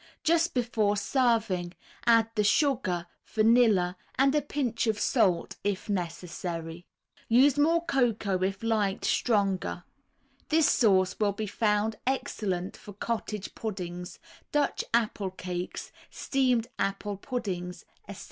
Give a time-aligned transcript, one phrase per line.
[0.23, 1.75] Just before serving,
[2.07, 6.87] add the sugar, vanilla and a pinch of salt, if necessary.
[7.29, 9.83] Use more cocoa if liked stronger.
[10.49, 14.17] This sauce will be found excellent for cottage puddings,
[14.51, 18.19] Dutch apple cakes, steamed apple puddings, etc.